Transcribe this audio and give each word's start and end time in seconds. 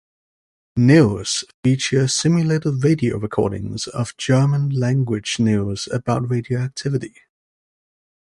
"News" 0.77 1.43
features 1.63 2.15
simulated 2.15 2.83
radio 2.83 3.19
recordings 3.19 3.85
of 3.85 4.17
German-language 4.17 5.37
news 5.39 5.87
about 5.91 6.27
radioactivity. 6.27 7.13